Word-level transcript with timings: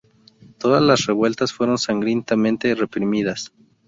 Todas 0.57 0.81
las 0.81 1.05
revueltas 1.05 1.53
fueron 1.53 1.77
sangrientamente 1.77 2.73
reprimidas. 2.73 3.53